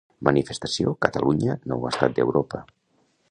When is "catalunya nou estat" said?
1.07-2.17